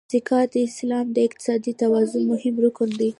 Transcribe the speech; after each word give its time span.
زکات 0.13 0.47
د 0.53 0.55
اسلام 0.69 1.05
د 1.11 1.17
اقتصاد 1.27 1.59
د 1.65 1.69
توازن 1.81 2.21
مهم 2.31 2.55
رکن 2.65 2.89
دی. 2.99 3.09